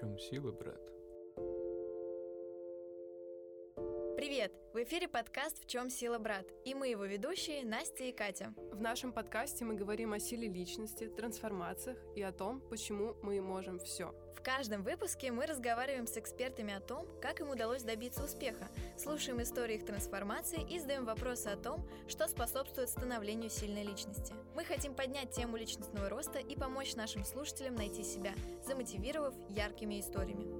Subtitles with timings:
[0.00, 0.80] чем сила, брат?
[4.20, 4.52] Привет!
[4.74, 8.52] В эфире подкаст «В чем сила, брат?» и мы его ведущие Настя и Катя.
[8.70, 13.78] В нашем подкасте мы говорим о силе личности, трансформациях и о том, почему мы можем
[13.78, 14.14] все.
[14.36, 18.68] В каждом выпуске мы разговариваем с экспертами о том, как им удалось добиться успеха,
[18.98, 24.34] слушаем истории их трансформации и задаем вопросы о том, что способствует становлению сильной личности.
[24.54, 28.34] Мы хотим поднять тему личностного роста и помочь нашим слушателям найти себя,
[28.66, 30.59] замотивировав яркими историями.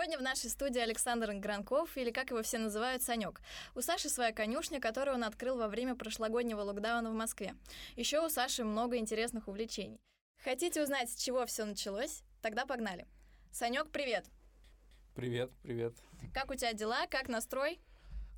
[0.00, 3.42] Сегодня в нашей студии Александр Гранков, или как его все называют, Санек.
[3.74, 7.54] У Саши своя конюшня, которую он открыл во время прошлогоднего локдауна в Москве.
[7.96, 10.00] Еще у Саши много интересных увлечений.
[10.42, 12.22] Хотите узнать, с чего все началось?
[12.40, 13.06] Тогда погнали.
[13.52, 14.24] Санек, привет!
[15.14, 15.92] Привет, привет.
[16.32, 17.06] Как у тебя дела?
[17.06, 17.78] Как настрой?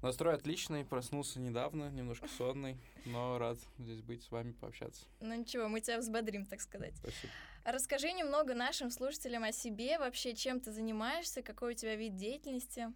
[0.03, 5.05] Настрой отличный, проснулся недавно, немножко сонный, но рад здесь быть с вами, пообщаться.
[5.21, 6.97] Ну ничего, мы тебя взбодрим, так сказать.
[6.97, 7.33] Спасибо.
[7.65, 12.93] Расскажи немного нашим слушателям о себе, вообще чем ты занимаешься, какой у тебя вид деятельности.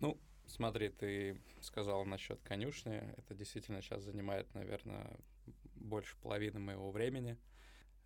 [0.00, 5.16] Ну, смотри, ты сказал насчет конюшни, это действительно сейчас занимает, наверное,
[5.76, 7.38] больше половины моего времени.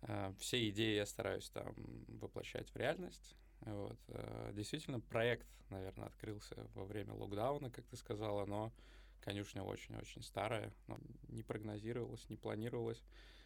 [0.03, 1.73] А, все идеи я стараюсь там
[2.07, 3.35] воплощать в реальность.
[3.61, 3.97] Вот.
[4.07, 8.71] Э, действительно, проект, наверное, открылся во время локдауна, как ты сказала, но
[9.21, 13.03] конюшня очень-очень старая, но не прогнозировалось, не планировалось.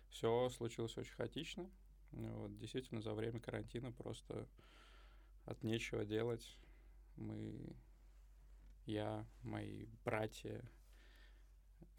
[0.09, 1.69] Все случилось очень хаотично.
[2.11, 4.47] Вот, действительно, за время карантина просто
[5.45, 6.57] от нечего делать.
[7.17, 7.75] Мы,
[8.85, 10.63] я, мои братья,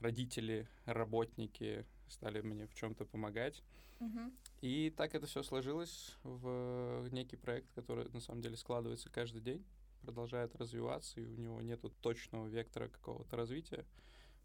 [0.01, 3.62] родители, работники стали мне в чем-то помогать.
[4.01, 4.33] Угу.
[4.61, 9.65] И так это все сложилось в некий проект, который на самом деле складывается каждый день,
[10.03, 13.85] продолжает развиваться, и у него нет точного вектора какого-то развития.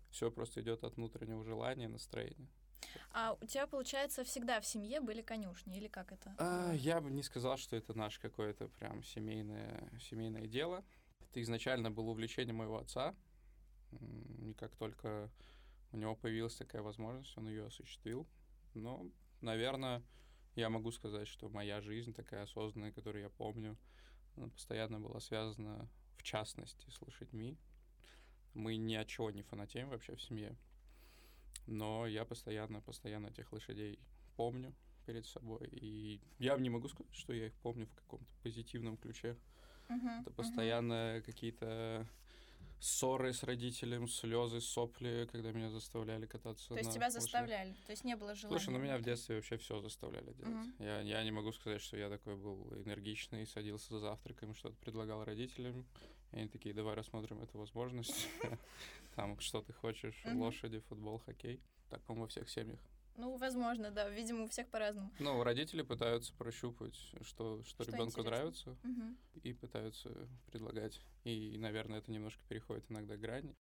[0.09, 2.50] Все просто идет от внутреннего желания, настроения.
[3.14, 6.34] А у тебя, получается, всегда в семье были конюшни, или как это?
[6.38, 10.84] А, я бы не сказал, что это наше какое-то прям семейное, семейное дело.
[11.30, 13.16] Это изначально было увлечение моего отца.
[13.91, 15.30] И как только
[15.91, 18.28] у него появилась такая возможность, он ее осуществил.
[18.74, 19.06] Но
[19.41, 20.02] наверное,
[20.56, 23.78] я могу сказать, что моя жизнь такая осознанная, которую я помню,
[24.35, 27.57] она постоянно была связана, в частности, с лошадьми.
[28.53, 30.56] Мы ни от чего не фанатеем вообще в семье.
[31.68, 34.00] Но я постоянно, постоянно этих лошадей
[34.35, 34.73] помню
[35.06, 35.68] перед собой.
[35.72, 39.38] И я не могу сказать, что я их помню в каком-то позитивном ключе.
[39.90, 41.22] Uh-huh, Это постоянно uh-huh.
[41.22, 42.08] какие-то
[42.81, 46.69] ссоры с родителем, слезы, сопли, когда меня заставляли кататься.
[46.69, 47.22] То есть тебя лошади.
[47.22, 48.59] заставляли, то есть не было желания.
[48.59, 50.68] Слушай, ну меня в детстве вообще все заставляли делать.
[50.68, 50.84] Угу.
[50.84, 54.75] Я, я не могу сказать, что я такой был энергичный, садился за завтраком и что-то
[54.78, 55.86] предлагал родителям.
[56.31, 58.28] И они такие, давай рассмотрим эту возможность.
[59.16, 61.62] Там, что ты хочешь, лошади, футбол, хоккей.
[61.90, 62.80] Так, по-моему, во всех семьях.
[63.17, 64.09] Ну, возможно, да.
[64.09, 65.11] Видимо, у всех по-разному.
[65.19, 69.16] Ну, родители пытаются прощупать, что, что, что ребенку нравится, угу.
[69.44, 70.09] и пытаются
[70.47, 70.99] предлагать.
[71.23, 73.55] И, наверное, это немножко переходит иногда грани.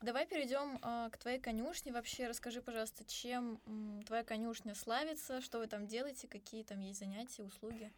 [0.00, 1.92] Давай перейдем э, к твоей конюшне.
[1.92, 7.00] Вообще расскажи, пожалуйста, чем м, твоя конюшня славится, что вы там делаете, какие там есть
[7.00, 7.92] занятия, услуги?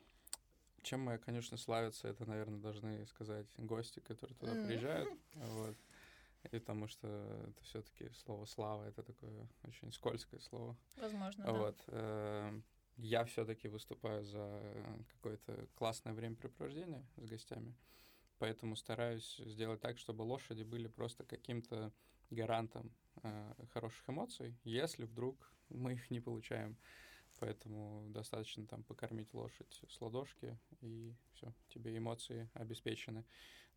[0.83, 5.09] Чем моя, конечно, славится, это, наверное, должны сказать гости, которые туда приезжают.
[5.35, 5.77] Вот.
[6.51, 7.07] И потому что
[7.49, 10.77] это все-таки слово слава это такое очень скользкое слово.
[10.97, 11.53] Возможно.
[11.53, 11.81] Вот.
[11.87, 12.53] Да.
[12.97, 14.61] Я все-таки выступаю за
[15.13, 17.75] какое-то классное времяпрепровождение с гостями.
[18.39, 21.93] Поэтому стараюсь сделать так, чтобы лошади были просто каким-то
[22.31, 22.93] гарантом
[23.23, 26.77] э, хороших эмоций, если вдруг мы их не получаем
[27.43, 33.25] поэтому достаточно там покормить лошадь с ладошки, и все, тебе эмоции обеспечены.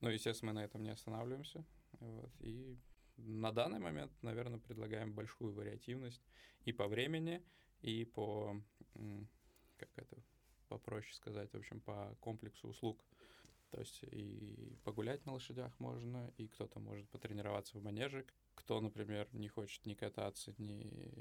[0.02, 1.66] Но, естественно, мы на этом не останавливаемся.
[1.94, 2.78] Вот, и
[3.18, 6.22] на данный момент, наверное, предлагаем большую вариативность
[6.64, 7.44] и по времени,
[7.82, 8.62] и по,
[9.78, 10.16] как это
[10.68, 13.04] попроще сказать, в общем, по комплексу услуг.
[13.72, 19.28] То есть и погулять на лошадях можно, и кто-то может потренироваться в манеже, кто, например,
[19.34, 21.12] не хочет ни кататься, ни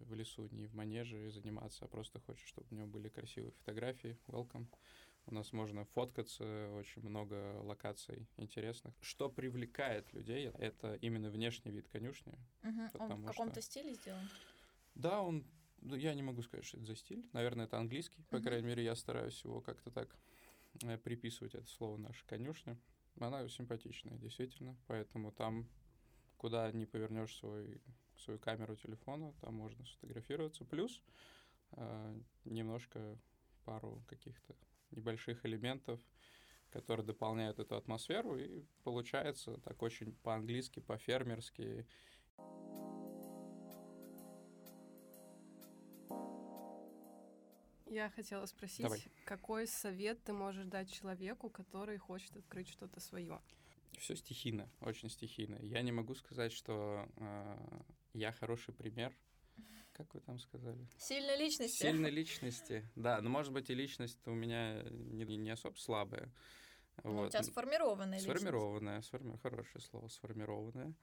[0.00, 4.18] в лесу, ни в манеже заниматься, а просто хочет, чтобы у него были красивые фотографии,
[4.26, 4.66] welcome.
[5.26, 8.94] У нас можно фоткаться, очень много локаций интересных.
[9.00, 12.38] Что привлекает людей, это именно внешний вид конюшни.
[12.62, 13.04] Угу.
[13.04, 13.70] Он в каком-то что...
[13.70, 14.28] стиле сделан?
[14.94, 15.46] Да, он
[15.84, 17.28] ну, я не могу сказать, что это за стиль.
[17.32, 18.22] Наверное, это английский.
[18.30, 18.42] По uh-huh.
[18.42, 20.16] крайней мере, я стараюсь его как-то так
[20.82, 22.78] э, приписывать это слово нашей конюшне.
[23.20, 24.76] Она симпатичная, действительно.
[24.86, 25.68] Поэтому там
[26.36, 27.80] куда не повернешь свой,
[28.16, 30.64] свою камеру телефона, там можно сфотографироваться.
[30.64, 31.02] Плюс
[31.72, 33.18] э, немножко
[33.64, 34.54] пару каких-то
[34.90, 36.00] небольших элементов,
[36.70, 41.86] которые дополняют эту атмосферу, и получается так очень по-английски, по-фермерски.
[47.86, 49.04] Я хотела спросить, Давай.
[49.24, 53.40] какой совет ты можешь дать человеку, который хочет открыть что-то свое?
[53.98, 55.56] Все стихийно, очень стихийно.
[55.62, 57.56] Я не могу сказать, что э,
[58.14, 59.14] я хороший пример.
[59.92, 60.88] Как вы там сказали?
[60.98, 61.82] Сильной личности.
[61.82, 63.20] Сильной личности, да.
[63.20, 66.32] Но, может быть, и личность у меня не, не особо слабая.
[67.02, 67.30] Ну, у Вот.
[67.32, 68.40] тебя сформированная личность.
[68.40, 69.36] Сформированная, сформи...
[69.38, 70.94] хорошее слово, сформированная.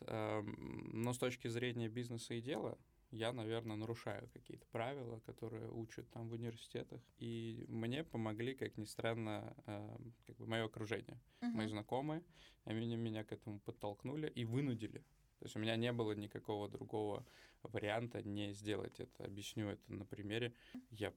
[0.00, 2.78] Эм, Но с точки зрения бизнеса и дела,
[3.12, 7.00] я, наверное, нарушаю какие-то правила, которые учат там в университетах.
[7.18, 11.56] И мне помогли, как ни странно, эм, как бы мое окружение, Мгм.
[11.56, 12.22] мои знакомые.
[12.64, 14.98] Они меня к этому подтолкнули и вынудили.
[15.38, 17.26] То есть у меня не было никакого другого
[17.62, 19.24] варианта не сделать это.
[19.24, 20.54] Объясню это на примере.
[20.90, 21.12] Я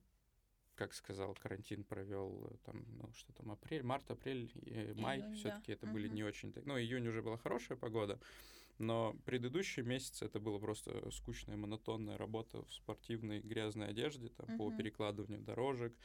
[0.74, 5.30] как сказал, карантин провел э, там, ну, что там, апрель, март, апрель, э, май, Июнь,
[5.30, 5.36] да.
[5.36, 6.14] все-таки это были Мгм.
[6.16, 6.52] не очень...
[6.66, 8.20] Ну, июнь уже была хорошая погода,
[8.78, 14.68] но предыдущие месяцы это было просто скучная, монотонная работа в спортивной грязной одежде, там, по
[14.68, 14.76] Мгм.
[14.76, 15.96] перекладыванию дорожек,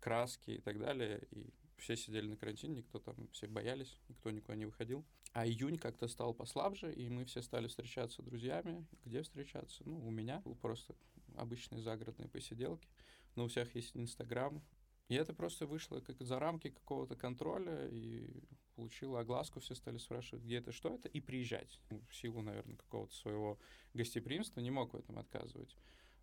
[0.00, 1.26] краски и так далее.
[1.30, 5.04] И все сидели на карантине, никто там, все боялись, никто никуда не выходил.
[5.32, 8.86] А июнь как-то стал послабже, и мы все стали встречаться с друзьями.
[9.04, 9.82] Где встречаться?
[9.84, 10.94] Ну, у меня был просто
[11.36, 12.88] обычные загородные посиделки.
[13.34, 14.62] Но у всех есть Инстаграм.
[15.08, 18.42] И это просто вышло как за рамки какого-то контроля, и
[18.76, 21.80] получило огласку, все стали спрашивать, где это, что это, и приезжать.
[22.08, 23.58] В силу, наверное, какого-то своего
[23.94, 25.76] гостеприимства не мог в этом отказывать.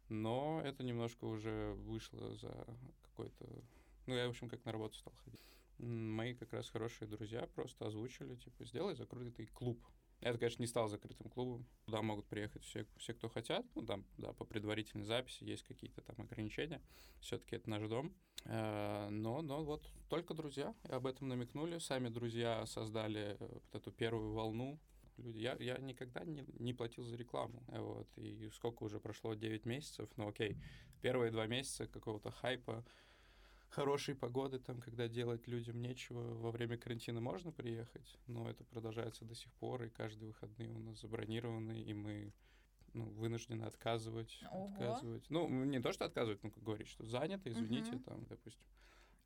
[0.10, 2.66] Но это немножко уже вышло за
[3.02, 3.46] какой-то...
[4.06, 5.42] Ну, я, в общем, как на работу стал ходить.
[5.80, 9.82] Мои как раз хорошие друзья просто озвучили, типа, сделай закрытый клуб.
[10.24, 11.66] Это, конечно, не стал закрытым клубом.
[11.86, 13.66] Туда могут приехать все, все, кто хотят.
[13.76, 16.82] Ну, там, да, по предварительной записи есть какие-то там ограничения.
[17.20, 18.14] Все-таки это наш дом.
[18.46, 21.78] Э, Но, но вот только друзья об этом намекнули.
[21.78, 24.80] Сами друзья создали э, вот эту первую волну.
[25.18, 27.62] Люди, я, я никогда не, не платил за рекламу.
[27.68, 29.34] э, Вот, и сколько уже прошло?
[29.34, 30.10] 9 месяцев.
[30.16, 30.58] Ну, окей.
[31.02, 32.86] Первые два месяца какого-то хайпа,
[33.74, 39.26] хорошей погоды, там, когда делать людям нечего, во время карантина можно приехать, но это продолжается
[39.26, 42.34] до сих пор, и каждые выходные у нас забронированы, и мы
[42.94, 44.68] ну, вынуждены отказывать, Ого.
[44.68, 45.26] отказывать.
[45.30, 48.04] Ну, не то, что отказывать, ну, как говорить, что занято, извините, Мгм.
[48.06, 48.66] там, допустим.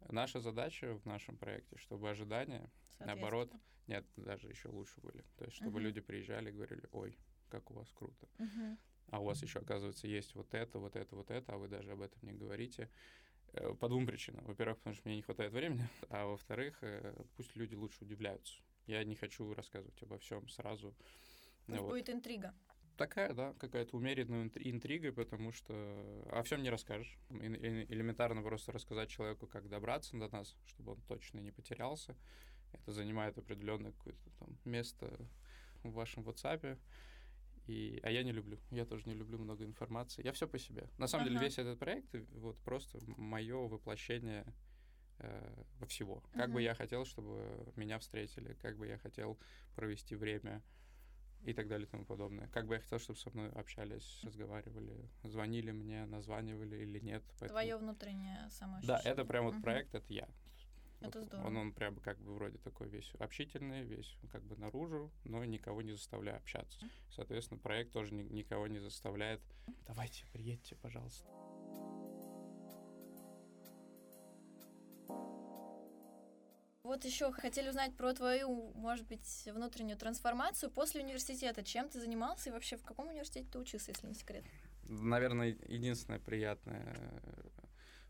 [0.10, 3.52] Наша задача в нашем проекте, чтобы ожидания, наоборот,
[3.88, 5.26] нет, даже еще лучше были.
[5.38, 5.84] То есть, чтобы Мгм.
[5.84, 7.18] люди приезжали и говорили, ой,
[7.50, 8.30] как у вас круто.
[8.40, 8.78] Мгм.
[9.10, 11.92] А у вас еще, оказывается, есть вот это, вот это, вот это, а вы даже
[11.94, 12.90] об этом не говорите.
[13.60, 14.46] Э, По двум причинам.
[14.46, 18.56] Во-первых, потому что мне не хватает времени, а во-вторых, э, пусть люди лучше удивляются.
[18.86, 20.96] Я не хочу рассказывать обо всем сразу.
[21.66, 21.90] Пусть вот.
[21.90, 22.54] будет интрига.
[22.96, 25.74] Такая, да, какая-то умеренная интри- интрига, потому что
[26.32, 27.18] о всем не расскажешь.
[27.30, 32.16] Элементарно просто рассказать человеку, как добраться до нас, чтобы он точно не потерялся.
[32.74, 35.14] Это занимает определенное какое-то там место
[35.84, 36.80] в вашем WhatsApp.
[37.68, 38.58] И, а я не люблю.
[38.72, 40.24] Я тоже не люблю много информации.
[40.26, 40.90] Я все по себе.
[40.98, 41.46] На самом деле Ага.
[41.46, 44.46] весь этот проект э, вот просто мое воплощение
[45.20, 46.24] э, во всего.
[46.34, 49.38] Как бы я хотел, чтобы меня встретили, как бы я хотел
[49.76, 50.64] провести время
[51.44, 52.48] и так далее и тому подобное.
[52.48, 57.24] Как бы я хотел, чтобы со мной общались, разговаривали, звонили мне, названивали или нет.
[57.40, 59.12] Поэтому- Твое внутреннее Да, самоощущение.
[59.12, 59.62] это прям вот Мгм.
[59.64, 60.28] проект, это я.
[61.00, 61.48] Это Вот здорово.
[61.48, 65.82] Он, он прям как бы вроде такой весь общительный, весь как бы наружу, но никого
[65.82, 66.80] не заставляя общаться.
[67.12, 69.42] Соответственно, проект тоже ни- никого не заставляет.
[69.86, 71.28] Давайте, приедьте, пожалуйста.
[76.84, 81.62] Вот еще хотели узнать про твою, может быть, внутреннюю трансформацию после университета.
[81.62, 84.46] Чем ты занимался и вообще в каком университете ты учился, если не секрет?
[84.88, 87.50] Наверное, единственное приятное, э,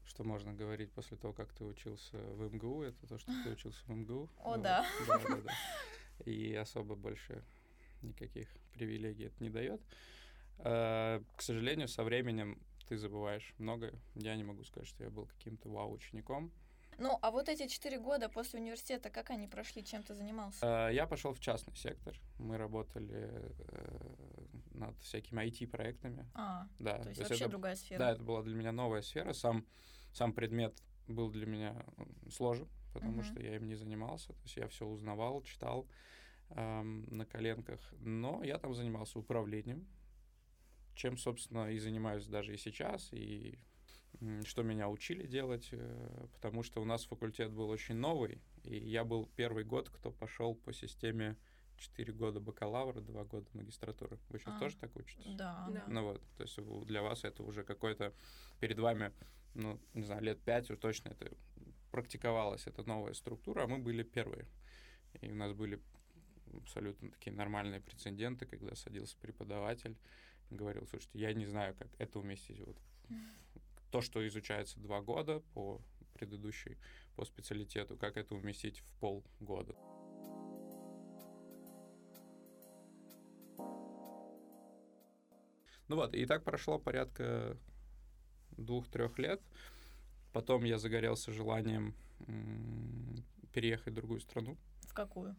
[0.07, 3.83] что можно говорить после того, как ты учился в МГУ, это то, что ты учился
[3.85, 4.29] в МГУ.
[4.39, 4.61] О, Вот.
[4.61, 4.85] да.
[5.07, 5.53] Да, да, да.
[6.25, 7.43] И особо больше
[8.01, 9.81] никаких привилегий это не дает.
[10.59, 13.93] Э, К сожалению, со временем ты забываешь многое.
[14.15, 16.51] Я не могу сказать, что я был каким-то вау-учеником.
[16.99, 20.87] Ну, а вот эти четыре года после университета, как они прошли, чем ты занимался?
[20.89, 22.19] Э, Я пошел в частный сектор.
[22.39, 24.15] Мы работали э,
[24.73, 26.25] над всякими IT-проектами.
[26.33, 27.99] А, Да, то есть есть вообще это другая сфера.
[27.99, 29.33] Да, это была для меня новая сфера.
[29.33, 29.65] Сам,
[30.17, 30.73] сам предмет
[31.07, 31.85] был для меня
[32.29, 33.23] сложен, потому Мгм.
[33.23, 34.33] что я им не занимался.
[34.33, 35.87] То есть я все узнавал, читал
[36.49, 37.79] эм, на коленках.
[37.99, 39.85] Но я там занимался управлением,
[40.95, 43.59] чем, собственно, и занимаюсь даже и сейчас, и
[44.45, 49.03] что меня учили делать, э, потому что у нас факультет был очень новый, и я
[49.03, 51.35] был первый год, кто пошел по системе
[51.77, 54.17] 4 года бакалавра, 2 года магистратуры.
[54.29, 54.59] Вы сейчас А.
[54.59, 55.35] тоже так учитесь?
[55.35, 55.83] Да, Да.
[55.87, 58.13] Ну вот, то есть для вас это уже какой-то
[58.59, 59.11] перед вами,
[59.57, 61.35] ну, не знаю, лет пять уж точно это
[61.91, 64.45] практиковалась эта новая структура, а мы были первые.
[65.21, 65.81] И у нас были
[66.53, 69.97] абсолютно такие нормальные прецеденты, когда садился преподаватель,
[70.51, 72.59] говорил, слушайте, я не знаю, как это уместить.
[72.59, 72.77] Вот
[73.91, 75.81] то, что изучается два года по
[76.13, 76.77] предыдущей,
[77.15, 79.75] по специалитету, как это уместить в полгода.
[85.87, 87.57] Ну вот, и так прошло порядка
[88.57, 89.41] двух-трех лет.
[90.33, 91.95] Потом я загорелся желанием
[93.53, 94.57] переехать в другую страну.
[94.81, 95.35] В какую?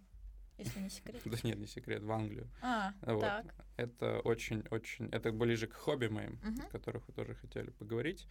[0.58, 1.22] Если не секрет.
[1.24, 2.48] Да нет, не секрет, в Англию.
[2.62, 3.20] А, вот.
[3.20, 3.54] так.
[3.76, 5.08] Это очень-очень...
[5.10, 6.66] Это ближе к хобби моим, угу.
[6.66, 8.26] о которых вы тоже хотели поговорить.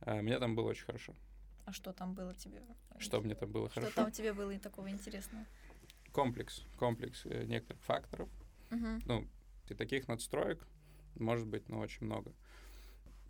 [0.00, 1.14] А, мне там было очень хорошо.
[1.64, 2.60] А что там было тебе?
[2.98, 3.92] Что мне там было что хорошо?
[3.92, 5.44] Что там тебе было и такого интересного?
[6.12, 6.64] Комплекс.
[6.76, 8.28] Комплекс э, некоторых факторов.
[8.72, 9.02] Угу.
[9.06, 9.28] Ну,
[9.68, 10.66] и таких надстроек
[11.14, 12.32] может быть, ну, очень много.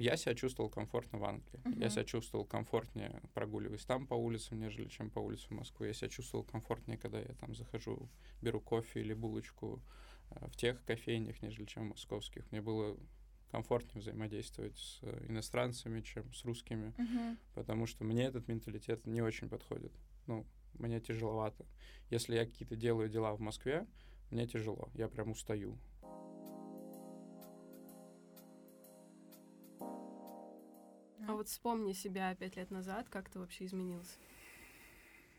[0.01, 1.61] Я себя чувствовал комфортно в Англии.
[1.63, 1.79] Uh-huh.
[1.79, 5.89] Я себя чувствовал комфортнее, прогуливаясь там по улицам, нежели чем по улицам Москвы.
[5.89, 8.09] Я себя чувствовал комфортнее, когда я там захожу,
[8.41, 9.83] беру кофе или булочку
[10.31, 12.51] э, в тех кофейнях, нежели чем в московских.
[12.51, 12.97] Мне было
[13.51, 17.37] комфортнее взаимодействовать с э, иностранцами, чем с русскими, uh-huh.
[17.55, 19.93] потому что мне этот менталитет не очень подходит.
[20.27, 20.47] Ну,
[20.79, 21.67] мне тяжеловато.
[22.09, 23.87] Если я какие-то делаю дела в Москве,
[24.31, 25.77] мне тяжело, я прям устаю.
[31.27, 34.17] А вот вспомни себя пять лет назад, как ты вообще изменился?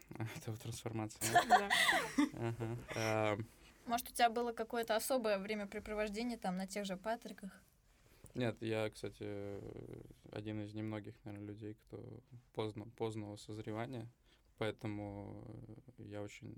[0.37, 1.43] Это вот трансформация.
[2.95, 3.37] Да.
[3.85, 7.51] Может, у тебя было какое-то особое времяпрепровождение там на тех же Патриках?
[8.35, 9.59] Нет, я, кстати,
[10.31, 12.01] один из немногих, наверное, людей, кто
[12.53, 14.07] поздно, поздного созревания,
[14.57, 15.43] поэтому
[15.97, 16.55] я очень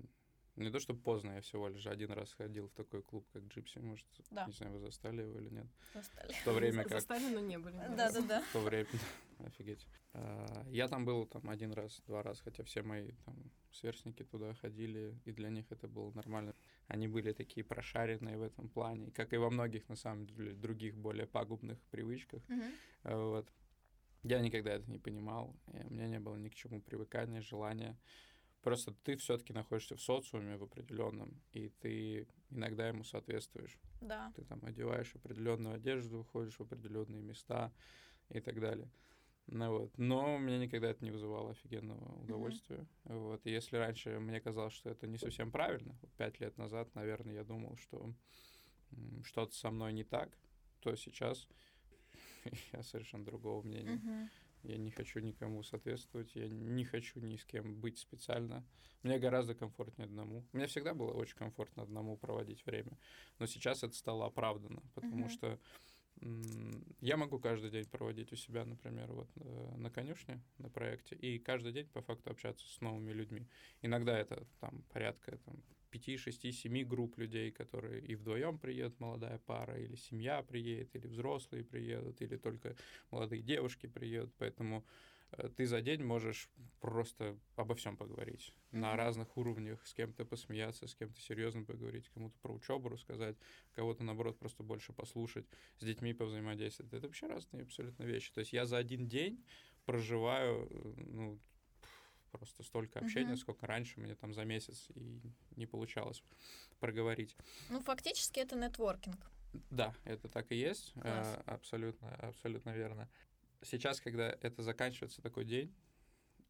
[0.56, 3.78] не то, что поздно, я всего лишь один раз ходил в такой клуб, как Джипси,
[3.78, 4.46] может, да.
[4.46, 5.66] не знаю, вы застали его или нет.
[5.92, 6.32] Застали.
[6.32, 6.92] В то время как...
[6.92, 7.76] Застали, но не были.
[7.76, 8.42] Да-да-да.
[8.42, 8.88] В то время,
[9.40, 9.86] офигеть.
[10.12, 13.36] А, я там был там один раз, два раза, хотя все мои там
[13.72, 16.54] сверстники туда ходили, и для них это было нормально.
[16.86, 20.96] Они были такие прошаренные в этом плане, как и во многих, на самом деле, других
[20.96, 22.42] более пагубных привычках.
[23.02, 23.48] Вот.
[24.22, 27.98] Я никогда это не понимал, у меня не было ни к чему привыкания, желания.
[28.64, 33.78] Просто ты все-таки находишься в социуме в определенном, и ты иногда ему соответствуешь.
[34.00, 34.32] Да.
[34.34, 37.70] Ты там одеваешь определенную одежду, ходишь в определенные места
[38.30, 38.90] и так далее.
[39.48, 39.98] Ну, вот.
[39.98, 42.86] Но меня никогда это не вызывало офигенного удовольствия.
[43.04, 43.18] Mm-hmm.
[43.18, 43.46] Вот.
[43.46, 47.44] И если раньше мне казалось, что это не совсем правильно, пять лет назад, наверное, я
[47.44, 48.14] думал, что
[49.24, 50.38] что-то со мной не так,
[50.80, 51.46] то сейчас
[52.72, 54.00] я совершенно другого мнения.
[54.02, 54.28] Mm-hmm.
[54.64, 58.66] Я не хочу никому соответствовать, я не хочу ни с кем быть специально.
[59.02, 60.46] Мне гораздо комфортнее одному.
[60.52, 62.98] Мне всегда было очень комфортно одному проводить время,
[63.38, 65.30] но сейчас это стало оправдано, потому mm-hmm.
[65.30, 65.60] что
[67.00, 71.38] я могу каждый день проводить у себя, например, вот э, на конюшне, на проекте, и
[71.38, 73.46] каждый день по факту общаться с новыми людьми.
[73.82, 79.38] Иногда это там порядка там, 5, 6, 7 групп людей, которые и вдвоем приедут, молодая
[79.38, 82.74] пара, или семья приедет, или взрослые приедут, или только
[83.10, 84.32] молодые девушки приедут.
[84.38, 84.84] Поэтому
[85.56, 86.48] ты за день можешь
[86.80, 88.54] просто обо всем поговорить.
[88.70, 88.78] Mm-hmm.
[88.78, 93.36] На разных уровнях, с кем-то посмеяться, с кем-то серьезно поговорить, кому-то про учебу рассказать,
[93.72, 95.46] кого-то, наоборот, просто больше послушать,
[95.78, 96.92] с детьми повзаимодействовать.
[96.92, 98.32] Это вообще разные абсолютно вещи.
[98.32, 99.44] То есть я за один день
[99.84, 101.40] проживаю э, ну,
[102.30, 103.36] просто столько общения, uh-huh.
[103.36, 105.20] сколько раньше мне там за месяц и
[105.56, 106.22] не получалось
[106.80, 107.36] проговорить.
[107.70, 109.18] Ну, фактически это нетворкинг.
[109.70, 110.92] Да, это так и есть.
[110.96, 113.08] Э, абсолютно, абсолютно верно.
[113.64, 115.74] Сейчас, когда это заканчивается такой день,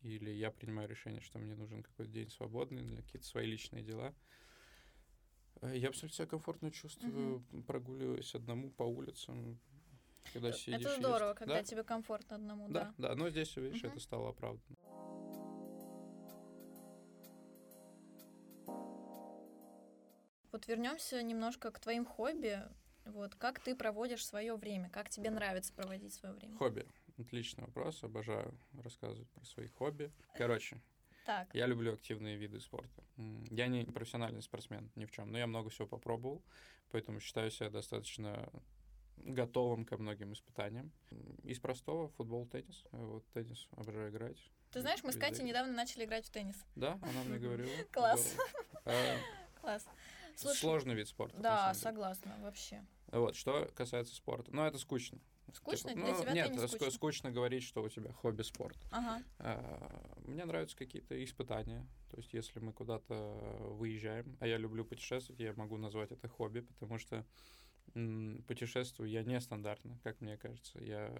[0.03, 4.15] или я принимаю решение, что мне нужен какой-то день свободный для какие-то свои личные дела,
[5.63, 7.63] э, я абсолютно себя комфортно чувствую, uh-huh.
[7.65, 9.59] прогуливаясь одному по улицам,
[10.33, 10.81] когда сидишь.
[10.81, 11.39] Это здорово, есть.
[11.39, 11.63] когда да?
[11.63, 12.95] тебе комфортно одному, да.
[12.99, 13.91] Да, да, но здесь, видишь, uh-huh.
[13.91, 14.77] это стало оправданно.
[20.53, 22.63] Вот вернемся немножко к твоим хобби.
[23.07, 24.89] Вот как ты проводишь свое время?
[24.89, 26.57] Как тебе нравится проводить свое время?
[26.57, 26.87] Хобби.
[27.19, 28.03] Отличный вопрос.
[28.03, 30.13] Обожаю рассказывать про свои хобби.
[30.37, 30.81] Короче,
[31.25, 31.55] так.
[31.55, 33.03] Я люблю активные виды спорта.
[33.51, 36.43] Я не профессиональный спортсмен ни в чем, но я много всего попробовал,
[36.91, 38.51] поэтому считаю себя достаточно
[39.17, 40.93] готовым ко многим испытаниям.
[41.45, 42.85] Из простого футбол, теннис.
[42.91, 44.37] Вот теннис обожаю играть.
[44.71, 46.57] Ты знаешь, мы с Катей недавно начали играть в теннис.
[46.75, 47.71] Да, она мне говорила.
[47.93, 48.37] Класс.
[48.87, 49.17] А,
[49.63, 49.87] Класс.
[50.37, 51.41] Сложный вид спорта.
[51.41, 52.85] Да, согласна, вообще.
[53.07, 54.55] Вот, что касается спорта.
[54.55, 55.19] Ну, это скучно.
[55.53, 55.91] Скучно?
[55.91, 56.91] Типа, Для ну, тебя нет, не скучно?
[56.91, 58.79] скучно говорить, что у тебя хобби спорт.
[58.91, 59.23] Ага.
[59.39, 61.87] А, мне нравятся какие-то испытания.
[62.11, 63.15] То есть, если мы куда-то
[63.79, 67.25] выезжаем, а я люблю путешествовать, я могу назвать это хобби, потому что
[68.47, 70.83] путешествую я нестандартно, как мне кажется.
[70.83, 71.15] Я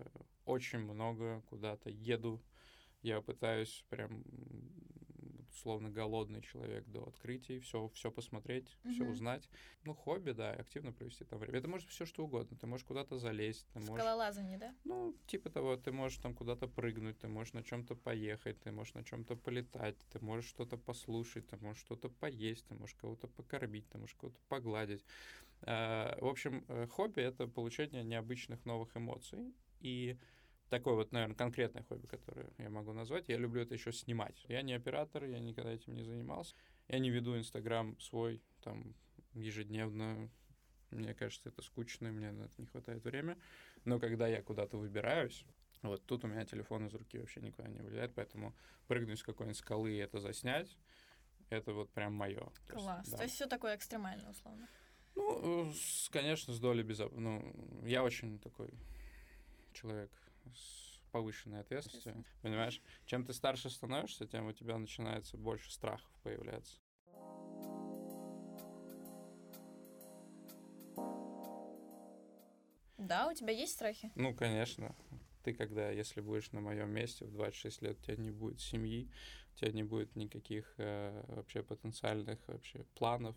[0.45, 2.43] очень много куда-то еду,
[3.03, 4.25] Я пытаюсь прям
[5.55, 8.93] условно голодный человек до открытий, все, все посмотреть, mm-hmm.
[8.93, 9.49] все узнать.
[9.85, 11.59] Ну, хобби, да, активно провести там время.
[11.59, 12.57] Это может все что угодно.
[12.57, 13.67] Ты можешь куда-то залезть.
[13.73, 13.95] Ты можешь...
[13.95, 14.75] Скалолазание, да?
[14.85, 18.95] Ну, типа того, ты можешь там куда-то прыгнуть, ты можешь на чем-то поехать, ты можешь
[18.95, 23.89] на чем-то полетать, ты можешь что-то послушать, ты можешь что-то поесть, ты можешь кого-то покормить,
[23.89, 25.05] ты можешь кого-то погладить.
[25.63, 29.55] А, в общем, э, хобби— это получение необычных новых эмоций.
[29.81, 30.19] И
[30.79, 33.29] такое вот, наверное, конкретное хобби, которое я могу назвать.
[33.29, 34.45] Я люблю это еще снимать.
[34.49, 36.57] Я не оператор, я никогда этим не занимался.
[36.89, 38.95] Я не веду Инстаграм свой там
[39.35, 40.29] ежедневно.
[40.91, 43.37] Мне кажется, это скучно, и мне на это не хватает времени.
[43.85, 45.45] Но когда я куда-то выбираюсь,
[45.83, 48.53] вот тут у меня телефон из руки вообще никуда не влияет, поэтому
[48.89, 50.77] прыгнуть с какой-нибудь скалы и это заснять,
[51.51, 52.51] это вот прям мое.
[52.69, 52.85] Класс.
[52.85, 53.17] То есть, да.
[53.19, 54.69] То есть все такое экстремальное, условно.
[55.15, 56.99] Ну, с, конечно, с долей без...
[56.99, 58.71] Ну, я очень такой
[59.73, 60.11] человек
[60.55, 62.25] с повышенной ответственностью.
[62.43, 66.81] Понимаешь, чем ты старше становишься, тем у тебя начинается больше страхов появляться.
[72.99, 74.11] Да, у тебя есть страхи?
[74.15, 74.97] Ну, конечно.
[75.43, 79.11] Ты когда, если будешь на моем месте в 26 лет, у тебя не будет семьи,
[79.55, 83.37] у тебя не будет никаких э, вообще потенциальных вообще планов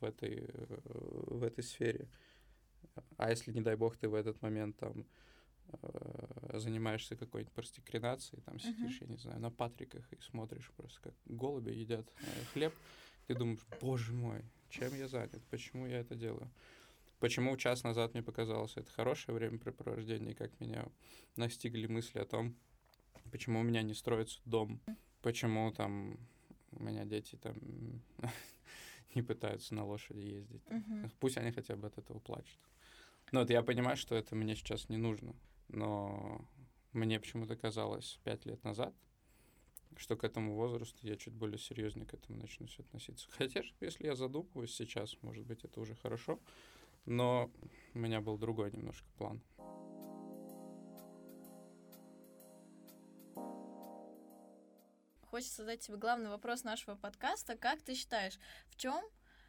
[0.00, 2.08] в этой, э, в этой сфере.
[3.16, 5.06] А если, не дай бог, ты в этот момент там
[6.54, 9.06] занимаешься какой-нибудь простекринацией, там сидишь, uh-huh.
[9.06, 12.74] я не знаю, на патриках и смотришь просто, как голуби едят э, хлеб,
[13.26, 16.50] ты думаешь, боже мой, чем я занят, почему я это делаю?
[17.20, 20.86] Почему час назад мне показалось это хорошее времяпрепровождение, как меня
[21.36, 22.54] настигли мысли о том,
[23.32, 24.80] почему у меня не строится дом,
[25.20, 26.16] почему там
[26.72, 27.56] у меня дети там
[29.14, 30.62] не пытаются на лошади ездить.
[30.66, 31.10] Uh-huh.
[31.18, 32.58] Пусть они хотя бы от этого плачут.
[33.32, 35.34] Ну вот я понимаю, что это мне сейчас не нужно
[35.68, 36.44] но
[36.92, 38.94] мне почему-то казалось пять лет назад,
[39.96, 43.28] что к этому возрасту я чуть более серьезнее к этому начну все относиться.
[43.38, 46.40] Хотя, если я задумываюсь сейчас, может быть, это уже хорошо,
[47.04, 47.50] но
[47.94, 49.42] у меня был другой немножко план.
[55.30, 57.56] Хочется задать тебе главный вопрос нашего подкаста.
[57.56, 58.38] Как ты считаешь,
[58.68, 59.04] в чем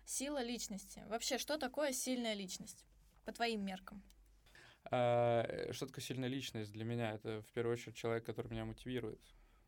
[0.05, 1.03] сила личности?
[1.07, 2.85] Вообще, что такое сильная личность
[3.23, 4.03] по твоим меркам?
[4.85, 7.13] А, что такое сильная личность для меня?
[7.13, 9.21] Это в первую очередь человек, который меня мотивирует.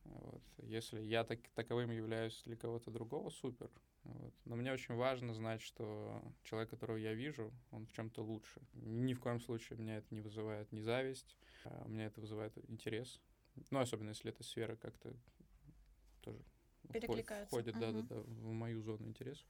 [0.04, 0.42] Вот.
[0.58, 3.70] Если я так, таковым являюсь для кого-то другого, супер.
[4.04, 4.34] Вот.
[4.44, 8.60] Но мне очень важно знать, что человек, которого я вижу, он в чем-то лучше.
[8.74, 13.20] Ни в коем случае меня это не вызывает ни зависть, а меня это вызывает интерес.
[13.70, 15.14] Ну, особенно если эта сфера как-то
[16.22, 16.42] тоже
[16.88, 17.46] перекликаются.
[17.46, 19.44] Входит, да, да, да, в мою зону интереса.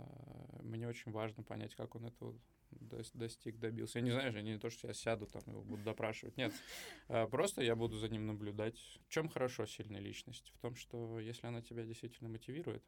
[0.62, 2.38] Мне очень важно понять, как он этого
[2.70, 3.98] достиг, добился.
[3.98, 6.36] Я не знаю, же, не то, что я сяду там его буду допрашивать.
[6.36, 6.52] Нет,
[7.08, 8.78] а, просто я буду за ним наблюдать.
[9.06, 10.52] В чем хорошо сильная личность?
[10.54, 12.82] В том, что если она тебя действительно мотивирует,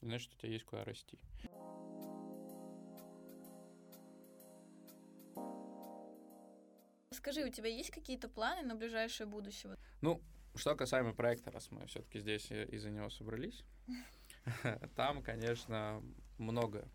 [0.00, 1.18] значит, у тебя есть куда расти.
[7.10, 9.76] Скажи, у тебя есть какие-то планы на ближайшее будущее?
[10.02, 10.20] Ну,
[10.54, 13.64] что касаемо проекта, раз мы все-таки здесь из-за него собрались,
[14.96, 16.02] там, конечно,
[16.38, 16.88] много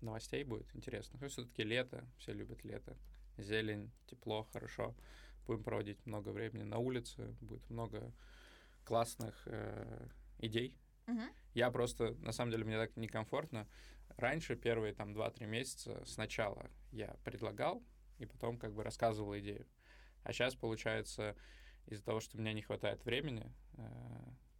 [0.00, 1.18] новостей будет интересно.
[1.28, 2.96] Все-таки лето, все любят лето.
[3.36, 4.94] Зелень, тепло, хорошо.
[5.46, 8.12] Будем проводить много времени на улице, будет много
[8.84, 10.76] классных э, идей.
[11.06, 11.22] Угу.
[11.54, 13.66] Я просто, на самом деле, мне так некомфортно.
[14.16, 17.82] Раньше, первые там 2-3 месяца, сначала я предлагал,
[18.18, 19.66] и потом как бы рассказывал идею.
[20.24, 21.36] А сейчас, получается,
[21.88, 23.82] из-за того, что мне не хватает времени, э,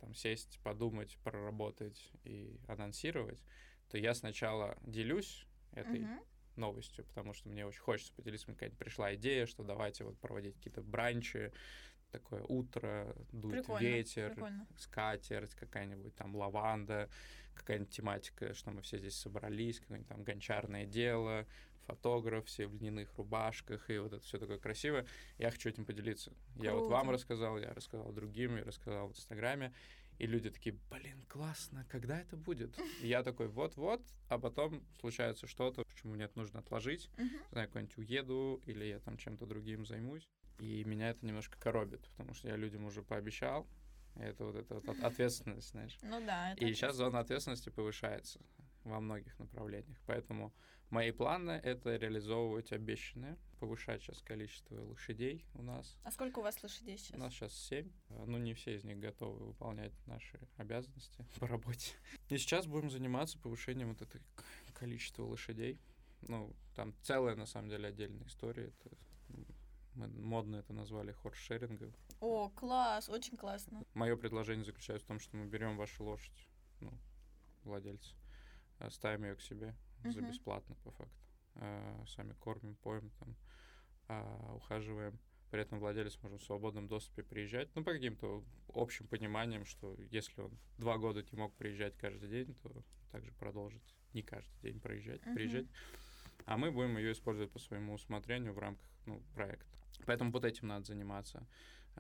[0.01, 3.43] там сесть, подумать, проработать и анонсировать,
[3.91, 6.27] то я сначала делюсь этой uh-huh.
[6.57, 10.57] новостью, потому что мне очень хочется поделиться, мне какая-нибудь пришла идея, что давайте вот проводить
[10.57, 11.53] какие-то бранчи,
[12.11, 14.67] такое утро, дует прикольно, ветер, прикольно.
[14.79, 17.11] скатерть, какая-нибудь там лаванда,
[17.55, 21.47] какая-нибудь тематика, что мы все здесь собрались, какое-нибудь там гончарное дело,
[21.89, 25.07] фотограф, все в льняных рубашках, и вот это все такое красивое.
[25.39, 26.33] Я хочу этим поделиться.
[26.53, 26.65] Круто.
[26.65, 29.73] Я вот вам рассказал, я рассказал другим, я рассказал в Инстаграме.
[30.19, 32.77] И люди такие, блин, классно, когда это будет?
[33.01, 37.09] И я такой, вот-вот, а потом случается что-то, почему нет, нужно отложить.
[37.17, 37.51] Uh-huh.
[37.53, 40.29] Знаю, куда-нибудь уеду, или я там чем-то другим займусь.
[40.59, 43.69] И меня это немножко коробит, потому что я людям уже пообещал.
[44.17, 45.97] Это вот эта вот ответственность, знаешь.
[46.03, 46.53] Ну да.
[46.55, 48.41] и сейчас зона ответственности повышается
[48.83, 49.99] во многих направлениях.
[50.07, 50.53] Поэтому
[50.91, 55.99] Мои планы— это реализовывать обещанное, повышать сейчас количество лошадей у нас.
[56.03, 57.15] А сколько у вас лошадей сейчас?
[57.15, 57.91] У нас сейчас семь.
[58.09, 61.93] Ну, не все из них готовы выполнять наши обязанности по работе.
[62.31, 64.25] И сейчас будем заниматься повышением вот этого
[64.73, 65.79] количества лошадей.
[66.23, 68.69] Ну, там целая, на самом деле, отдельная история.
[68.69, 68.97] Это
[69.95, 71.93] Мы модно это назвали хорс-шерингом.
[72.21, 73.85] О, класс, очень классно.
[73.93, 76.49] Мое предложение заключается в том, что мы берем вашу лошадь,
[76.81, 76.93] ну,
[77.65, 78.15] владельцы,
[78.79, 79.75] э, ставим ее к себе
[80.05, 80.29] за Мгм.
[80.29, 81.17] бесплатно, по факту.
[81.57, 83.37] Э, Сами кормим, поем там,
[84.09, 85.19] а, ухаживаем.
[85.51, 90.41] При этом владелец может в свободном доступе приезжать, ну, по каким-то общим пониманиям, что если
[90.43, 93.83] он два года не мог приезжать каждый день, то также продолжит
[94.13, 95.35] не каждый день проезжать, Мгм.
[95.35, 95.67] приезжать.
[96.45, 99.79] А мы будем ее использовать по своему усмотрению в рамках ну, проекта.
[100.07, 101.47] Поэтому вот этим надо заниматься.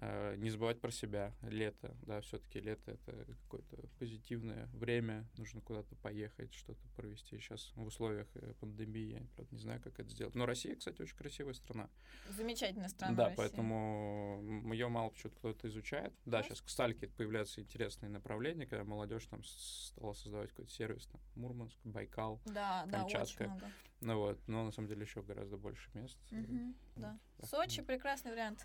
[0.00, 1.34] Э, Не забывать про себя.
[1.42, 5.26] Лето, да, все-таки лето это какое-то позитивное время.
[5.36, 7.38] Нужно куда-то поехать, что-то провести.
[7.38, 10.34] Сейчас в условиях э, пандемии я, правда, не знаю, как это сделать.
[10.34, 11.90] Но Россия, кстати, очень красивая страна.
[12.28, 13.36] Замечательная страна да, Россия.
[13.36, 16.12] поэтому ее мало почему-то кто-то изучает.
[16.24, 16.46] Да, Класс.
[16.46, 21.76] сейчас к стальке появляются интересные направления, когда молодежь там стала создавать какой-то сервис, там, Мурманск,
[21.84, 22.40] Байкал.
[22.46, 23.44] Да, да, очень Камчатка.
[23.44, 23.66] много.
[24.00, 26.16] Ну вот, но на самом деле еще гораздо больше мест.
[26.30, 27.18] Мгм, Вот, да.
[27.38, 27.86] так, Сочи ну.
[27.86, 28.64] прекрасный вариант.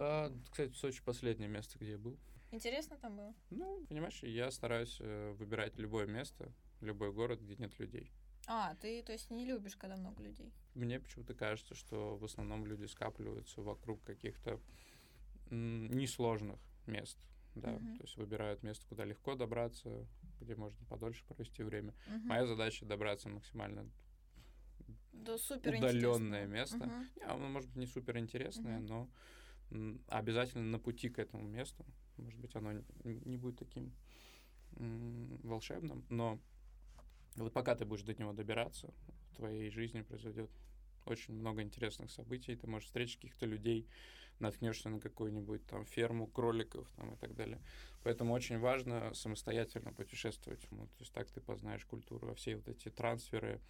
[0.00, 2.16] А, кстати, Сочи последнее место, где я был.
[2.52, 3.34] Интересно там было?
[3.50, 8.12] Ну, понимаешь, я стараюсь э, выбирать любое место, любой город, где нет людей.
[8.46, 10.52] А, ты, то есть, не любишь, когда много людей?
[10.74, 14.60] Мне почему-то кажется, что в основном люди скапливаются вокруг каких-то
[15.50, 17.18] несложных мест.
[17.56, 17.96] Да, Мгм.
[17.96, 20.06] то есть выбирают место, куда легко добраться,
[20.40, 21.92] где можно подольше провести время.
[22.06, 22.28] Мгм.
[22.28, 23.90] Моя задача добраться максимально
[25.12, 26.76] Да, супер удаленное место.
[26.76, 27.08] Мгм.
[27.16, 28.86] Не, оно может быть не супер интересное, Мгм.
[28.86, 29.10] но
[30.08, 31.84] обязательно на пути к этому месту.
[32.16, 33.92] Может быть, оно не будет таким
[35.42, 36.38] волшебным, но
[37.36, 38.92] вот пока ты будешь до него добираться,
[39.30, 40.50] в твоей жизни произойдет
[41.06, 42.56] очень много интересных событий.
[42.56, 43.88] Ты можешь встретить каких-то людей,
[44.40, 47.60] наткнешься на какую-нибудь там ферму кроликов там, и так далее.
[48.02, 50.66] Поэтому очень важно самостоятельно путешествовать.
[50.70, 53.60] Ну, то есть так ты познаешь культуру, а все вот эти трансферы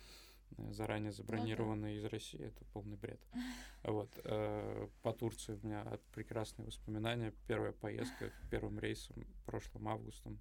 [0.71, 3.21] заранее забронированные из России, это полный бред.
[3.85, 4.11] Вот.
[4.25, 7.33] э, По Турции у меня прекрасные воспоминания.
[7.47, 10.39] Первая поездка первым рейсом прошлым августом.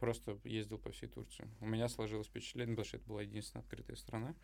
[0.00, 1.48] Просто ездил по всей Турции.
[1.60, 4.34] У меня сложилось впечатление, потому что это была единственная открытая страна.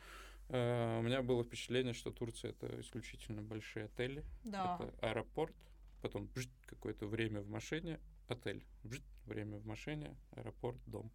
[0.49, 4.25] э, У меня было впечатление, что Турция это исключительно большие отели.
[4.45, 4.79] Да.
[4.81, 5.55] Это аэропорт,
[6.03, 6.29] потом
[6.67, 7.99] какое-то время в машине,
[8.29, 8.65] отель,
[9.29, 11.11] время в машине, аэропорт, дом.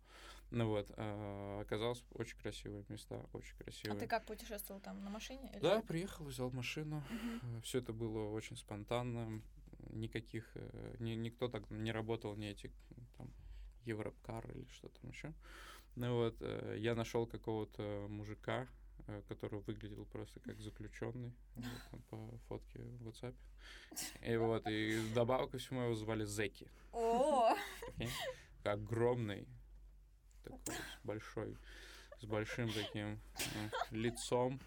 [0.51, 3.99] Ну вот, а, оказалось очень красивые места, очень А красивые.
[3.99, 5.49] ты как путешествовал там, на машине?
[5.51, 7.03] или- Да, приехал, взял машину.
[7.41, 7.61] Мгм.
[7.63, 9.41] Все это было очень спонтанно.
[9.89, 12.71] Никаких, э, ни- никто так не работал, не эти
[13.17, 13.29] там
[13.85, 15.33] Европкар или что там еще.
[15.95, 18.67] Ну вот, э, я нашел какого-то мужика,
[19.27, 21.33] который выглядел просто как заключенный
[22.09, 23.35] по фотке в WhatsApp.
[24.21, 26.67] И вот, и вдобавок ко всему его звали Зеки.
[26.91, 28.13] О, прикинь.
[28.63, 29.47] Огромный,
[30.43, 31.57] такой вот большой,
[32.21, 34.59] с большим таким э, лицом,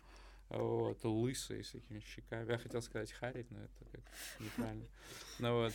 [0.49, 2.51] вот, лысый, с такими щеками.
[2.51, 4.01] Я хотел сказать Харри, но это как
[4.41, 4.87] неправильно.
[5.39, 5.73] Ну вот.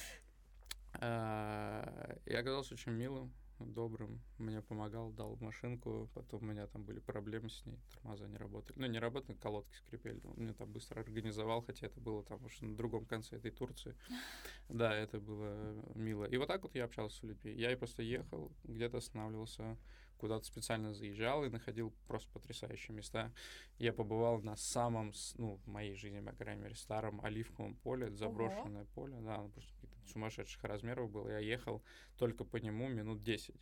[0.96, 3.32] А, И оказался очень милым,
[3.66, 8.38] добрым, мне помогал, дал машинку, потом у меня там были проблемы с ней, тормоза не
[8.38, 8.78] работали.
[8.78, 10.22] Ну, не работали, колодки скрипели.
[10.24, 13.96] Он мне там быстро организовал, хотя это было там уж на другом конце этой Турции.
[14.70, 16.24] Да, это было мило.
[16.24, 17.52] И вот так вот я общался с людьми.
[17.52, 19.78] Я и просто ехал, где-то останавливался,
[20.22, 23.34] куда-то специально заезжал и находил просто потрясающие места.
[23.80, 28.16] Я побывал на самом, ну, в моей жизни, по крайней мере, старом оливковом поле, это
[28.16, 29.74] заброшенное поле, да, оно просто
[30.06, 31.28] сумасшедших размеров было.
[31.30, 31.84] Я ехал
[32.18, 33.56] только по нему минут 10.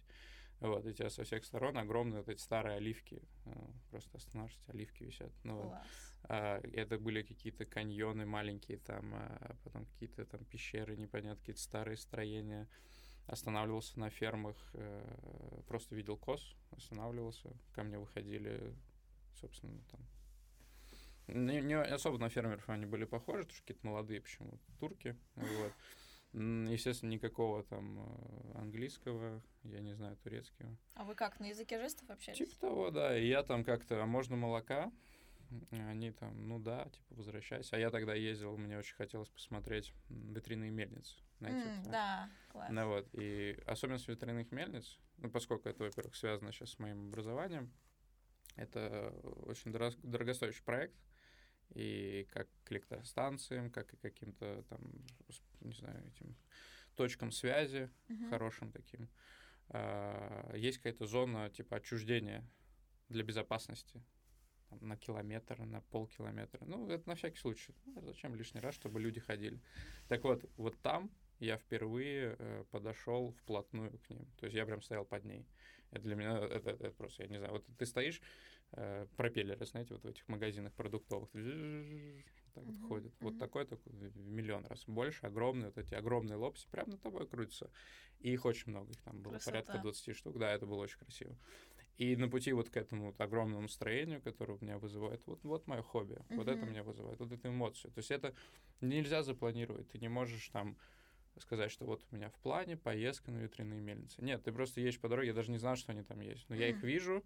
[0.60, 3.22] Вот, и тебя со всех сторон огромные вот эти старые оливки.
[3.46, 3.52] э,
[3.90, 5.32] Просто останавливаешься, оливки висят.
[5.46, 5.88] Ну, класс.
[6.24, 11.96] А, это были какие-то каньоны маленькие, там, а потом какие-то там пещеры, непонятно, какие-то старые
[11.96, 12.68] строения.
[13.30, 17.56] Останавливался на фермах, э, просто видел коз, останавливался.
[17.74, 18.74] Ко мне выходили,
[19.36, 20.02] собственно, там.
[21.28, 25.16] Не, не особо на фермеров они были похожи, потому что какие-то молодые почему турки.
[25.36, 25.74] Вот.
[26.34, 30.76] Естественно, никакого там э, английского, я не знаю, турецкого.
[30.96, 32.38] А вы как, на языке жестов общались?
[32.38, 33.16] Типа того, да.
[33.16, 34.92] И я там как-то, а можно молока?
[35.72, 37.76] Они там, ну да, типа, возвращайся.
[37.76, 41.18] А я тогда ездил, мне очень хотелось посмотреть ветряные мельницы.
[41.40, 41.90] Знаете, это?
[41.90, 42.70] да, класс.
[42.72, 47.72] Ну вот, и особенность ветряных мельниц, ну, поскольку это, во-первых, связано сейчас с моим образованием,
[48.56, 49.10] это
[49.46, 50.96] очень дорог- дорогостоящий проект,
[51.74, 54.80] и как к электростанциям, как и каким-то там,
[55.62, 56.36] не знаю, этим
[56.96, 58.30] точкам связи, Мгм.
[58.30, 59.10] хорошим таким.
[59.70, 62.46] А, Есть какая-то зона типа отчуждения
[63.08, 64.04] для безопасности
[64.70, 66.64] там, на километр, на полкилометра.
[66.66, 67.74] Ну, это на всякий случай.
[67.86, 69.60] Ну, зачем лишний раз, чтобы люди ходили.
[70.08, 74.26] Так вот, вот там я впервые э, подошел вплотную к ним.
[74.38, 75.46] То есть я прям стоял под ней.
[75.92, 78.22] Это для меня, это, это просто, я не знаю, вот ты стоишь
[78.74, 81.30] э, пропеллеры, знаете, вот в этих магазинах продуктовых.
[82.54, 83.14] Так вот Мгм, ходит.
[83.22, 87.28] Вот такой, такой в миллион раз больше, огромные, вот эти огромные лопасти прямо над тобой
[87.28, 87.70] крутятся.
[88.20, 89.82] И их очень много, их там было порядка Красота.
[89.84, 90.38] 20 штук.
[90.38, 91.38] Да, это было очень красиво.
[92.00, 95.68] И на пути вот к этому вот огромному строению, которое у меня вызывает, вот, вот
[95.68, 97.92] мое хобби, вот это меня вызывает, вот эту эмоцию.
[97.92, 98.34] То есть это
[98.80, 100.78] нельзя запланировать, ты не можешь там
[101.38, 104.22] сказать, что вот у меня в плане поездка на ветряные мельницы.
[104.24, 106.48] Нет, ты просто едешь по дороге, я даже не знал, что они там есть.
[106.48, 107.22] Но я их вижу,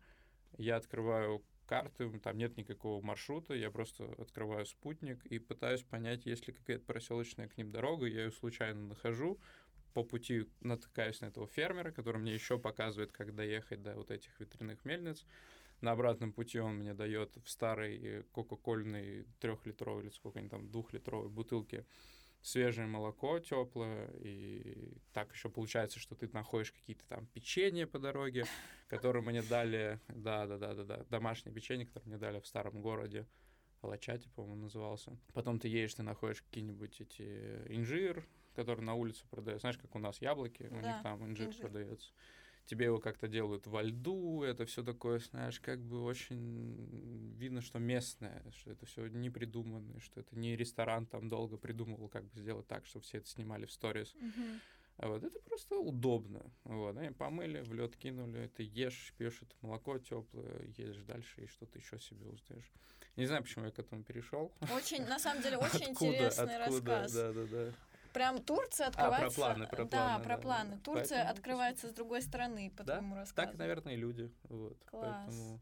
[0.57, 6.47] я открываю карты, там нет никакого маршрута, я просто открываю спутник и пытаюсь понять, есть
[6.47, 9.39] ли какая-то проселочная к ним дорога, я ее случайно нахожу,
[9.93, 14.39] по пути натыкаюсь на этого фермера, который мне еще показывает, как доехать до вот этих
[14.39, 15.25] ветряных мельниц.
[15.81, 20.69] На обратном пути он мне дает в старой э, кока-кольной трехлитровой или сколько они там,
[20.71, 21.85] двухлитровой бутылке
[22.43, 28.45] свежее молоко теплое, и так еще получается, что ты находишь какие-то там печенья по дороге,
[28.87, 32.81] которые мне дали, да, да, да, да, да, домашнее печенье, которое мне дали в старом
[32.81, 33.25] городе,
[33.87, 35.17] Лачати, по-моему, назывался.
[35.33, 37.23] Потом ты едешь, ты находишь какие-нибудь эти
[37.67, 39.61] инжир, который на улице продается.
[39.61, 41.61] Знаешь, как у нас яблоки, у Да, них там инжир, инжир.
[41.61, 42.11] продается.
[42.65, 47.77] Тебе его как-то делают во льду, это все такое, знаешь, как бы очень видно, что
[47.79, 52.39] местное, что это все не придуманное, что это не ресторан там долго придумывал, как бы
[52.39, 54.15] сделать так, чтобы все это снимали в сторис.
[54.15, 54.61] Мгм.
[54.97, 56.41] А Вот, это просто удобно.
[56.63, 61.47] Вот, они помыли, в лед кинули, ты ешь, пьешь это молоко теплое, едешь дальше и
[61.47, 62.71] что-то еще себе узнаешь.
[63.15, 64.51] Не знаю, почему я к этому перешел.
[64.75, 67.11] Очень, на самом деле, очень интересный рассказ.
[67.13, 67.71] Да, да, да.
[68.13, 69.35] Прям Турция А, про открывается...
[69.39, 70.69] планы, про да, планы, про да, планы.
[70.75, 70.81] да.
[70.83, 73.47] Турция Поэтому открывается с другой стороны, по Да, твоему рассказу.
[73.49, 74.31] Так, наверное, и люди.
[74.43, 74.77] Вот.
[74.85, 75.25] Класс.
[75.25, 75.59] Поэтому...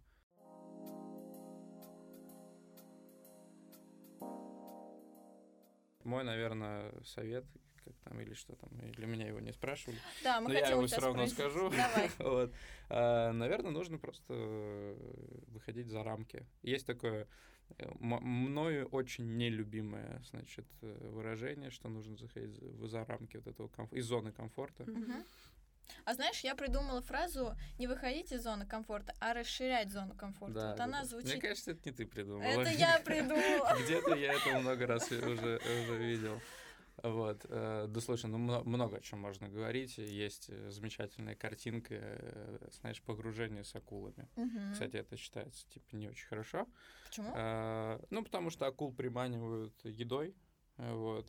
[6.04, 7.46] Мой, наверное, совет,
[7.84, 9.98] как там, или что там, или меня его не спрашивали.
[10.24, 11.34] Да, мы Но я его все равно спросить.
[11.54, 11.70] скажу.
[11.70, 12.10] Давай.
[12.20, 12.54] Вот.
[12.90, 14.96] А, Наверное, нужно просто э,
[15.48, 16.46] выходить за рамки.
[16.62, 17.28] Есть такое
[17.78, 23.68] э, мною очень нелюбимое, значит, э, выражение, что нужно заходить за- за рамки вот этого
[23.68, 24.86] комф- из зоны комфорта.
[26.06, 30.54] А знаешь, я придумала фразу не выходить из зоны комфорта, а расширять зону комфорта.
[30.56, 31.34] Да, вот да, она звучит.
[31.34, 32.44] Мне кажется, это не ты придумала.
[32.44, 33.76] Это я придумала.
[33.84, 35.60] Где-то я это много раз уже
[35.98, 36.40] видел.
[37.04, 37.46] Вот.
[37.50, 39.98] э, Да слушай, ну мно- много о чем можно говорить.
[39.98, 44.28] Есть э, замечательная картинка, э, знаешь, погружение с акулами.
[44.36, 44.74] Мгм.
[44.74, 46.68] Кстати, это считается типа не очень хорошо.
[47.06, 47.32] Почему?
[47.36, 50.36] А, Ну, потому что акул приманивают едой.
[50.78, 51.28] Вот.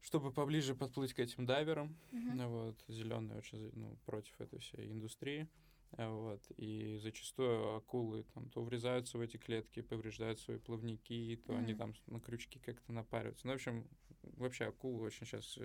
[0.00, 1.96] Чтобы поближе подплыть к этим дайверам.
[2.12, 5.48] Ну Вот, зеленые очень ну, против этой всей индустрии.
[5.92, 11.56] А Вот, и зачастую акулы там то врезаются в эти клетки, повреждают свои плавники, то
[11.56, 11.78] они Мгм.
[11.78, 13.46] там на крючки как-то напариваются.
[13.46, 13.88] Ну, в общем,
[14.22, 15.58] вообще акулы очень сейчас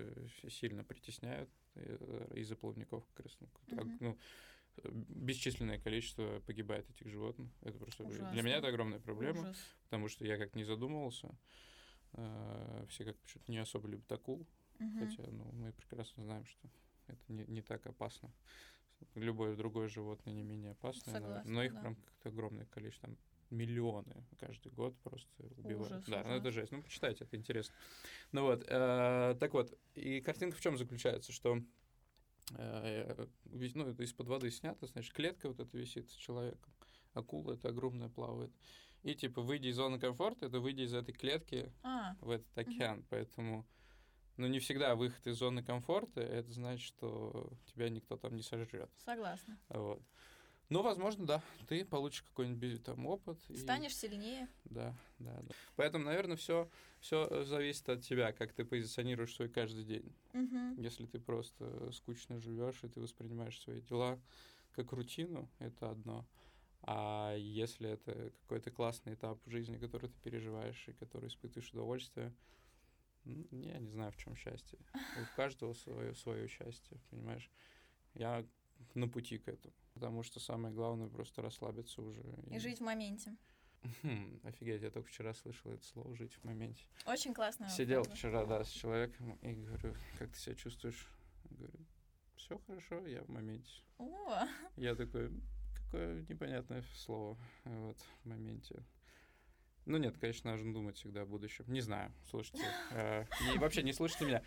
[0.53, 3.37] сильно притесняют э, из-за плавников как раз.
[3.41, 3.97] ну, Мгм.
[3.99, 4.17] ну,
[4.77, 7.49] э, бесчисленное количество погибает этих животных.
[7.61, 8.41] Это просто для Ужасно.
[8.41, 9.57] меня это огромная проблема, Ужас.
[9.83, 11.35] потому что я как не задумывался,
[12.13, 14.47] э, все как почему-то не особо любят акул,
[14.79, 14.97] Мгм.
[14.97, 16.67] Хотя, ну, мы прекрасно знаем, что
[17.07, 18.31] это не, не так опасно.
[19.15, 21.81] Любое другое животное не менее опасное, но- Согласна, но их да.
[21.81, 23.17] прям как-то огромное количество, там
[23.49, 25.91] миллионы каждый год просто убивают.
[25.91, 26.53] Ужас, да, ну это ужас.
[26.53, 26.71] жесть.
[26.71, 27.73] Ну, почитайте, это интересно.
[28.31, 31.61] Ну вот, э, так вот, и картинка в чем заключается, что
[32.55, 36.73] э, ну, это из-под воды снято, значит, клетка вот эта висит с человеком,
[37.13, 38.51] акула это огромная плавает.
[39.03, 43.03] И типа, выйди из зоны комфорта, это выйди из этой клетки, А, в этот океан,
[43.09, 43.65] поэтому,
[44.37, 48.89] ну, не всегда выход из зоны комфорта, это значит, что тебя никто там не сожрет.
[49.05, 49.57] согласна.
[49.69, 50.01] Вот.
[50.69, 53.37] Ну, возможно, да, ты получишь какой-нибудь там опыт.
[53.49, 54.47] и- Станешь сильнее.
[54.65, 55.53] Да, да, да.
[55.75, 56.69] Поэтому, наверное, все,
[57.01, 60.13] все зависит от тебя, как ты позиционируешь свой каждый день.
[60.33, 60.79] Мгм.
[60.81, 64.17] Если ты просто скучно живешь и ты воспринимаешь свои дела
[64.71, 66.25] как рутину, это одно.
[66.83, 72.33] А если это какой-то классный этап жизни, который ты переживаешь и который испытываешь удовольствие,
[73.25, 74.79] я не знаю, в чем счастье.
[74.93, 77.49] У каждого свое, свое счастье, понимаешь?
[78.13, 78.45] Я
[78.93, 79.73] на пути к этому.
[79.93, 82.23] Потому что самое главное просто расслабиться уже.
[82.49, 83.35] И жить в моменте.
[84.03, 86.85] Хм, офигеть, я только вчера слышал это слово «жить в моменте».
[87.07, 87.67] Очень классно.
[87.67, 91.07] Сидел вчера, да, с человеком и говорю, как ты себя чувствуешь?
[91.45, 91.79] Говорю,
[92.35, 93.71] все хорошо, я в моменте.
[93.97, 95.31] О, Я такой,
[95.73, 98.83] какое непонятное слово вот, в моменте.
[99.85, 101.65] Ну нет, конечно, нужно думать всегда о будущем.
[101.67, 102.63] Не знаю, слушайте.
[102.91, 104.43] э, не- вообще не слушайте меня.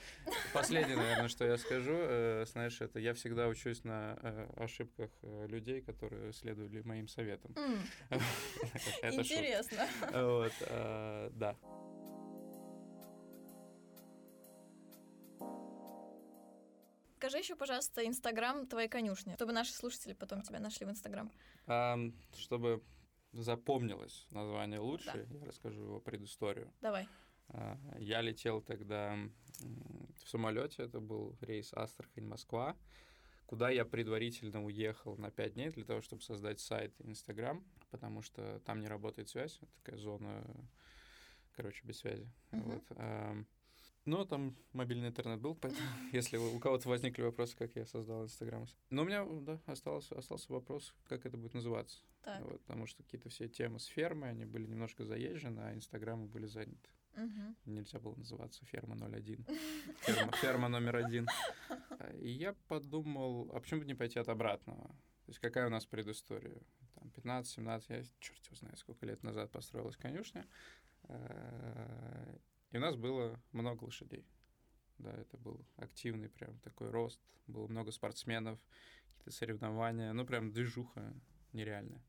[0.53, 5.47] Последнее, наверное, что я скажу, э, знаешь, это я всегда учусь на э, ошибках э,
[5.49, 7.53] людей, которые следовали моим советам.
[8.11, 9.11] шутка.
[9.13, 9.89] интересно.
[10.13, 11.57] Вот, э, да.
[17.25, 21.33] Расскажи еще, пожалуйста, Инстаграм твоей конюшни, чтобы наши слушатели потом тебя нашли в Инстаграм.
[22.37, 22.83] Чтобы
[23.35, 25.39] запомнилось название лучше, да.
[25.39, 26.73] я расскажу его предысторию.
[26.81, 27.09] Давай.
[27.49, 29.17] А, я летел тогда
[29.61, 32.77] в самолете, это был рейс Астрахань-Москва,
[33.47, 38.61] куда я предварительно уехал на 5 дней для того, чтобы создать сайт Инстаграм, потому что
[38.65, 40.45] там не работает связь, такая зона,
[41.57, 42.29] короче, без связи.
[42.51, 42.63] Uh-huh.
[42.63, 43.47] Вот.
[44.05, 48.67] Но там мобильный интернет был, поэтому если у кого-то возникли вопросы, как я создал Инстаграм.
[48.91, 52.01] Но у меня, да, остался, остался вопрос, как это будет называться.
[52.25, 52.43] Так.
[52.43, 56.47] Вот, потому что какие-то все темы с фермы, они были немножко заезжены, а Инстаграмы были
[56.47, 56.89] заняты.
[57.17, 57.55] Угу.
[57.67, 59.47] Нельзя было называться ферма 01.
[60.01, 61.29] Ферма, ферма номер один.
[62.21, 64.89] И я подумал, а почему бы не пойти от обратного?
[64.89, 66.61] То есть какая у нас предыстория?
[66.95, 70.47] Там 15-17, я черт его знает, сколько лет назад построилась конюшня.
[71.05, 72.37] Э,
[72.71, 74.27] и у нас было много лошадей.
[74.99, 77.21] Да, это был активный прям такой рост.
[77.47, 78.59] Было много спортсменов,
[79.07, 80.13] какие-то соревнования.
[80.13, 81.15] Ну, прям движуха
[81.53, 82.03] нереальная.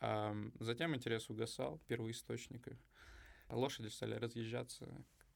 [0.00, 2.78] А затем интерес угасал, первоисточника.
[3.48, 4.86] Лошади стали разъезжаться.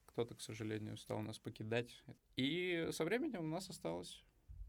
[0.06, 2.02] Кто-то, к сожалению, стал нас покидать.
[2.36, 4.24] И со временем у нас осталось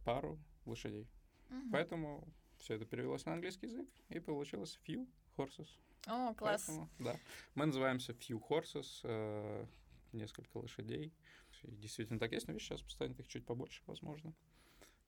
[0.06, 1.10] пару лошадей.
[1.50, 1.72] Угу.
[1.72, 2.28] Поэтому
[2.58, 5.68] все это перевелось на английский язык, и получилось few horses.
[6.08, 6.66] О, класс.
[6.68, 7.20] Поэтому, да.
[7.56, 9.66] Мы называемся Few Horses, э,
[10.14, 11.14] несколько лошадей.
[11.64, 14.34] И действительно так есть, но видишь, сейчас станет их чуть побольше, возможно.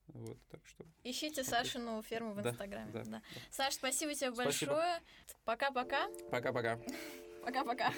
[0.08, 0.86] Вот, так что...
[1.04, 1.72] Ищите смотрите.
[1.72, 2.92] Сашину ферму в да, Инстаграме.
[2.92, 3.12] Да, да.
[3.12, 3.22] Да.
[3.50, 4.74] Саш, спасибо тебе спасибо.
[4.74, 5.02] большое.
[5.46, 6.08] Пока-пока.
[6.30, 6.80] Пока-пока.
[7.44, 7.92] Пока-пока.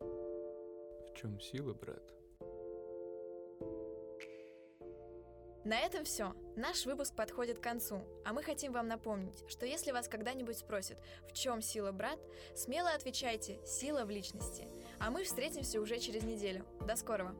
[0.00, 2.02] В чем сила, брат?
[5.64, 6.34] На этом все.
[6.56, 10.98] Наш выпуск подходит к концу, а мы хотим вам напомнить, что если вас когда-нибудь спросят,
[11.28, 12.18] в чем сила брат,
[12.56, 14.66] смело отвечайте «сила в личности».
[14.98, 16.66] А мы встретимся уже через неделю.
[16.84, 17.36] До скорого!